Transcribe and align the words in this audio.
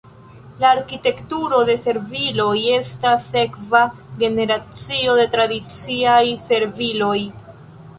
La 0.61 0.69
arkitekturo 0.75 1.59
de 1.67 1.75
serviloj 1.83 2.49
estas 2.79 3.29
sekva 3.37 3.85
generacio 4.25 5.19
de 5.23 5.31
tradiciaj 5.39 6.21
serviloj. 6.53 7.17